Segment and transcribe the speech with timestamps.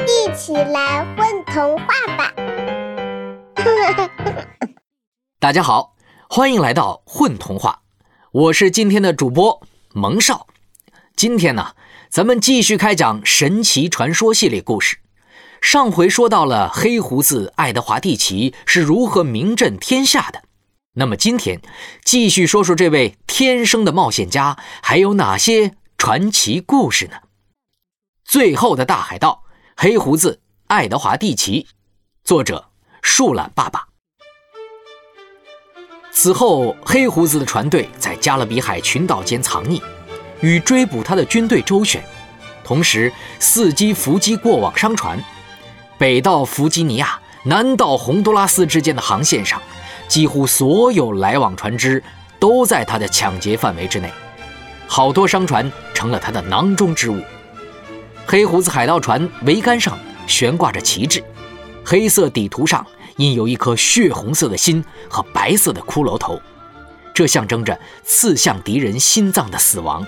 [0.00, 2.32] 一起来混童话吧！
[5.38, 5.94] 大家好，
[6.28, 7.82] 欢迎来到混童话，
[8.32, 9.60] 我是今天的主播
[9.92, 10.46] 蒙少。
[11.14, 11.74] 今天呢，
[12.08, 14.98] 咱们继续开讲神奇传说系列故事。
[15.60, 20.42] 上回说到了黑胡子爱德华蒂奇是如何名震天下的，
[20.94, 21.60] 那么今天
[22.04, 27.16] 继续说说这位天生的冒险家还有哪些传奇故事呢？
[28.24, 29.44] 最后的大海盗
[29.76, 31.66] 黑胡子爱德华蒂奇，
[32.22, 32.70] 作者
[33.02, 33.88] 树懒爸爸。
[36.12, 39.80] 此后，黑胡子的船队在加勒比海群岛间藏匿，
[40.40, 42.04] 与追捕他的军队周旋，
[42.62, 45.22] 同时伺机伏击过往商船。
[45.98, 49.60] 北到弗吉尼亚，南到洪都拉斯之间的航线上，
[50.06, 52.02] 几乎所有来往船只
[52.38, 54.12] 都在他的抢劫范围之内。
[54.86, 57.20] 好多商船成了他的囊中之物。
[58.26, 61.22] 黑胡子海盗船桅杆上悬挂着旗帜，
[61.84, 62.86] 黑色底图上
[63.16, 66.40] 印有一颗血红色的心和白色的骷髅头，
[67.12, 70.06] 这象征着刺向敌人心脏的死亡。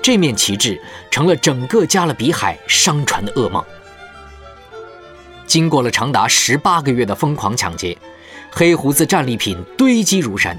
[0.00, 3.62] 这面旗帜成了整个加勒比海商船的噩梦。
[5.46, 7.96] 经过了长达十八个月的疯狂抢劫，
[8.50, 10.56] 黑胡子战利品堆积如山。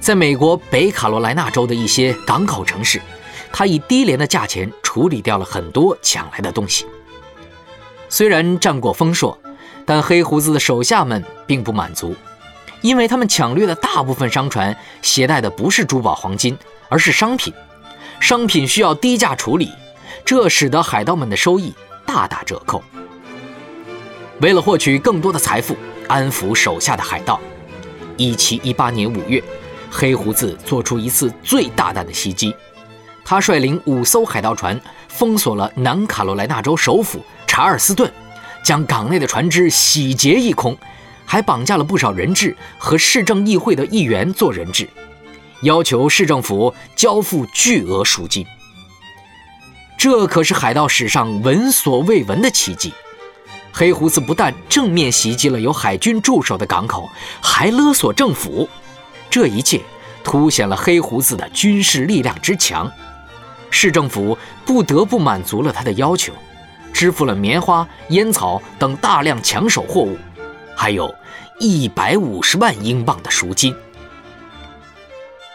[0.00, 3.02] 在美国北卡罗来纳州的一些港口城市，
[3.52, 6.86] 他以低廉的价钱处理掉了很多抢来的东西。
[8.08, 9.38] 虽然战果丰硕，
[9.84, 12.14] 但黑胡子的手下们并不满足，
[12.80, 16.56] 因为他们抢掠的大部分商船携带的不是珠宝黄金，
[16.88, 17.52] 而是商品。
[18.20, 19.70] 商品需要低价处理，
[20.24, 21.74] 这使得海盗们的收益
[22.06, 22.82] 大打折扣。
[24.40, 25.76] 为了获取更多的财富，
[26.06, 27.40] 安抚手下的海盗
[28.16, 29.42] ，1718年5月，
[29.90, 32.54] 黑胡子做出一次最大胆的袭击。
[33.28, 38.10] 他率领五艘海盗船封锁了南卡罗来纳州首府查尔斯顿，
[38.64, 40.74] 将港内的船只洗劫一空，
[41.26, 44.88] 还绑架了不少人质和市政议会的议员做人质，
[45.60, 48.46] 要求市政府交付巨额赎金。
[49.98, 52.94] 这可是海盗史上闻所未闻的奇迹。
[53.70, 57.06] 黑胡子不但正面袭击了有海军驻守的港口，
[57.42, 58.66] 还勒索政府。
[59.28, 59.82] 这一切
[60.24, 62.90] 凸显了黑胡子的军事力量之强。
[63.70, 66.32] 市政府不得不满足了他的要求，
[66.92, 70.16] 支付了棉花、烟草等大量抢手货物，
[70.74, 71.14] 还有
[71.60, 73.74] 一百五十万英镑的赎金。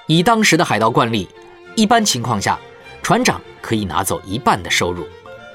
[0.07, 1.27] 以当时的海盗惯例，
[1.75, 2.59] 一般情况下，
[3.01, 5.07] 船长可以拿走一半的收入，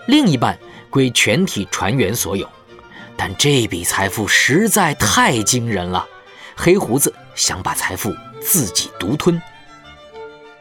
[0.06, 0.58] 另一半
[0.90, 2.48] 归全体船员所有。
[3.16, 6.06] 但这笔财富实在太惊人了，
[6.56, 9.40] 黑胡子想把财富自己独吞。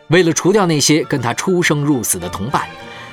[0.08, 2.68] 为了除掉那些跟他出生入死的同伴，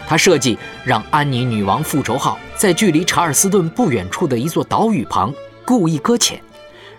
[0.07, 5.33] 他设计让安妮女王复仇号在距离查尔斯顿不远处的一座岛屿旁
[5.65, 6.41] 故意搁浅，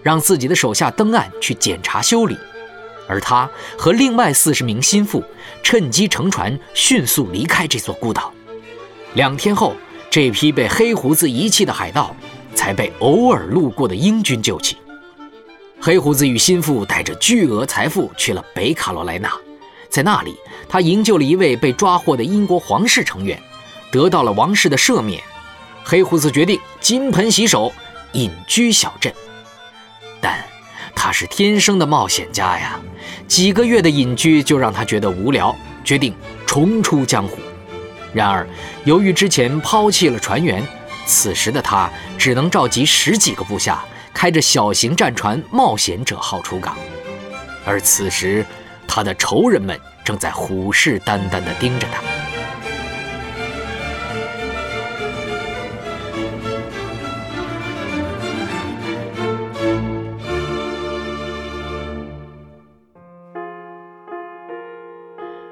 [0.01, 2.37] 让自己的手下登岸去检查修理，
[3.07, 5.23] 而他和另外四十名心腹
[5.63, 8.33] 趁机乘船迅速离开这座孤岛。
[9.13, 9.75] 两天后，
[10.09, 12.15] 这批被黑胡子遗弃的海盗。
[12.55, 14.77] 才被偶尔路过的英军救起。
[15.81, 19.29] 黑胡子与心腹带着巨额财富去了北卡罗来纳，
[19.95, 20.35] 在那里，
[20.67, 23.41] 他营救了一位被抓获的英国皇室成员，
[23.89, 25.23] 得到了王室的赦免。
[25.85, 27.71] 黑胡子决定金盆洗手，
[28.11, 29.13] 隐居小镇。
[30.19, 30.43] 但
[30.93, 32.77] 他是天生的冒险家呀，
[33.25, 36.13] 几个月的隐居就让他觉得无聊，决定
[36.45, 37.37] 重出江湖。
[38.13, 38.45] 然而，
[38.83, 40.61] 由于之前抛弃了船员。
[41.07, 46.75] 此时的他只能召集十几个部下，开着小型战船“冒险者号”出港。
[47.63, 48.45] 而此时，
[48.87, 52.01] 他的仇人们正在虎视眈眈地盯着他。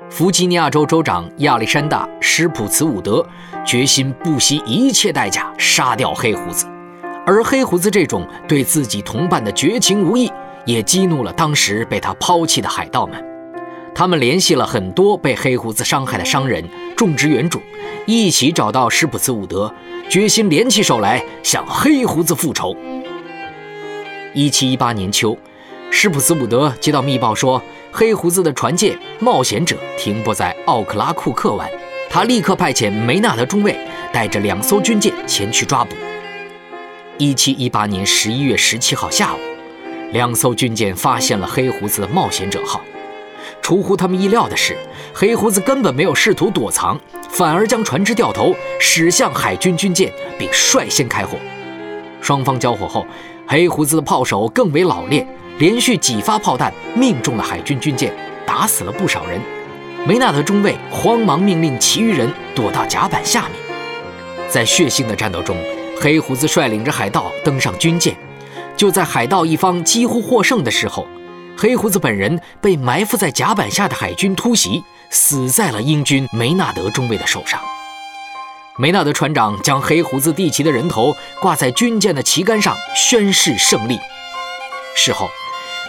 [0.10, 3.26] 弗吉尼亚州州长亚历山大·施普茨伍德
[3.66, 6.68] 决心不惜一切代价杀掉黑胡子，
[7.26, 10.32] 而黑胡子这种对自己同伴的绝情无义，
[10.66, 13.24] 也激怒了当时被他抛弃的海盗们。
[13.96, 17.62] 他们联系了很多被黑胡子伤害的商人、种植园主，
[18.06, 19.74] 一起找到施普茨伍德，
[20.10, 22.76] 决心联起手来向黑胡子复仇。
[24.34, 25.38] 一七一八年秋。
[25.96, 27.62] 施普斯伍德接到密报说，
[27.92, 31.70] 黑胡子的船舰“冒险者”停泊在奥克拉库克湾。
[32.10, 33.78] 他立刻派遣梅纳德中尉
[34.12, 35.96] 带着两艘军舰前去抓捕。
[37.20, 39.38] 1718年11月17号下午，
[40.14, 42.80] 两艘军舰发现了黑胡子的“冒险者号”，
[43.64, 44.78] 出乎他们意料的是，
[45.12, 47.00] 黑胡子根本没有试图躲藏，
[47.30, 51.40] 反而将船只掉头驶向海军军舰，并率先开火。
[52.22, 53.08] 双方交火后，
[53.48, 55.28] 黑胡子的炮手更为老练，
[55.58, 58.14] 连续几发炮弹命中了海军军舰，
[58.46, 59.42] 打死了不少人。
[60.06, 63.52] 梅纳德中尉慌忙命令其余人躲到甲板下面。
[64.48, 65.58] 在血腥的战斗中，
[66.00, 68.16] 黑胡子率领着海盗登上军舰。
[68.76, 71.08] 就在海盗一方几乎获胜的时候，
[71.58, 77.62] 黑胡子本人被埋伏在甲板下的海军突袭，死在了英军梅纳德中尉的手上。
[78.76, 84.00] 梅纳德船长将黑胡子递旗的人头挂在军舰的旗杆上，宣誓胜利。
[84.96, 85.30] 事后，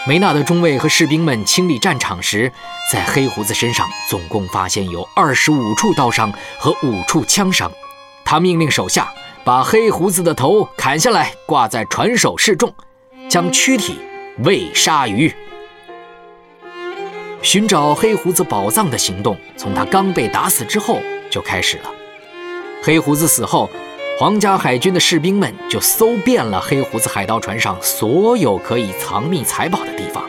[0.07, 2.53] 梅纳德中尉和士兵们清理战场时，
[2.93, 7.73] 在黑胡子身上总共发现有二十五处刀伤和五处枪伤。
[8.23, 9.13] 他命令手下
[9.45, 12.73] 把黑胡子的头砍下来，挂在船首示众，
[13.29, 13.99] 将躯体
[14.39, 15.31] 喂鲨鱼。
[17.43, 20.99] 寻找黑胡子宝藏的行动从他刚被打死之后
[21.31, 21.91] 就开始了。
[22.83, 23.69] 黑胡子死后，
[24.19, 30.25] 皇家海军的士兵们就搜遍了黑胡子海盗船上所有可以藏匿财宝的地方，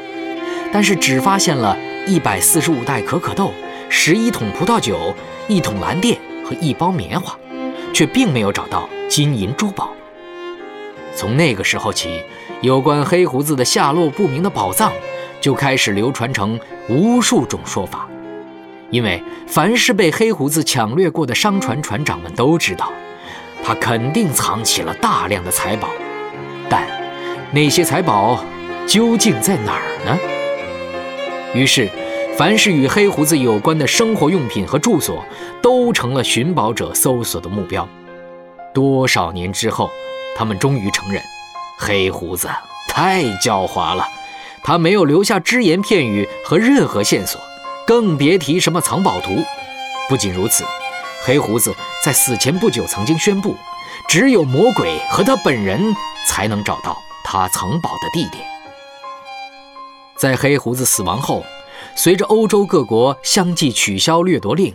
[0.73, 3.53] 但是只发现了一百四十五袋可可豆、
[3.87, 5.15] 十一桶葡萄酒、
[5.47, 7.39] 一桶蓝靛和一包棉花，
[7.93, 9.89] 却并没有找到金银珠宝。
[11.15, 12.21] 从那个时候起，
[12.61, 14.91] 有关黑胡子的下落不明的宝藏
[15.39, 16.59] 就开始流传成
[16.89, 18.07] 无数种说法。
[18.91, 22.91] 因为凡是被黑胡子抢掠过的商船船长们都知道，
[23.63, 25.89] 他肯定藏起了大量的财宝，
[26.69, 26.85] 但
[27.51, 28.43] 那些财宝
[28.85, 30.17] 究竟在哪儿呢？
[31.53, 31.89] 于是，
[32.37, 35.25] 凡是与黑胡子有关的生活用品和住所，
[35.61, 37.87] 都成了寻宝者搜索的目标。
[38.75, 39.89] 多少年之后，
[40.35, 41.23] 他们终于承认，
[41.77, 42.47] 黑胡子
[42.89, 44.07] 太狡猾了，
[44.61, 47.41] 他没有留下只言片语和任何线索。
[47.87, 49.43] 更别提什么藏宝图。
[50.09, 50.65] 不仅如此，
[51.23, 51.73] 黑胡子
[52.03, 53.55] 在死前不久曾经宣布，
[54.09, 55.95] 只有魔鬼和他本人
[56.27, 58.43] 才能找到他藏宝的地点。
[60.17, 61.45] 在黑胡子死亡后，
[61.95, 64.73] 随着欧洲各国相继取消掠夺令，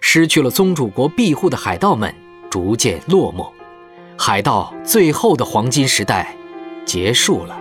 [0.00, 2.14] 失去了宗主国庇护的海盗们
[2.54, 3.50] 逐渐落寞，
[4.16, 6.36] 海盗最后的黄金时代
[6.86, 7.58] 结束了。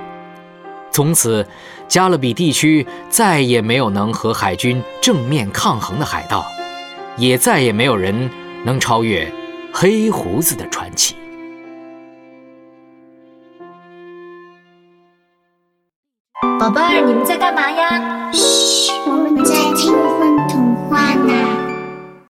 [0.92, 1.44] 从此，
[1.88, 6.46] 加勒比地区再也没有能和海军正面抗衡的海盗，
[7.18, 8.30] 也再也没有人
[8.64, 9.28] 能超越
[9.74, 11.16] 黑胡子的传奇。
[16.60, 18.32] 宝贝儿，你们在干嘛呀？
[18.32, 20.33] 嘘，我们在听。